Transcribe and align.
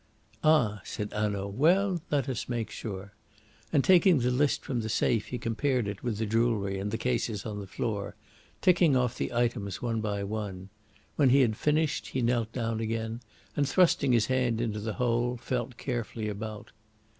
"Ah!" 0.43 0.81
said 0.83 1.13
Hanaud. 1.13 1.49
"Well, 1.49 2.01
let 2.09 2.27
us 2.27 2.49
make 2.49 2.71
sure!" 2.71 3.13
and, 3.71 3.83
taking 3.83 4.17
the 4.17 4.31
list 4.31 4.65
from 4.65 4.79
the 4.81 4.89
safe, 4.89 5.27
he 5.27 5.37
compared 5.37 5.87
it 5.87 6.01
with 6.01 6.17
the 6.17 6.25
jewellery 6.25 6.79
in 6.79 6.89
the 6.89 6.97
cases 6.97 7.45
on 7.45 7.59
the 7.59 7.67
floor, 7.67 8.15
ticking 8.63 8.95
off 8.97 9.15
the 9.15 9.31
items 9.31 9.79
one 9.79 10.01
by 10.01 10.23
one. 10.23 10.69
When 11.17 11.29
he 11.29 11.41
had 11.41 11.55
finished 11.55 12.07
he 12.07 12.23
knelt 12.23 12.51
down 12.51 12.79
again, 12.79 13.19
and, 13.55 13.69
thrusting 13.69 14.11
his 14.11 14.25
hand 14.25 14.59
into 14.59 14.79
the 14.79 14.93
hole, 14.93 15.37
felt 15.37 15.77
carefully 15.77 16.27
about. 16.27 16.71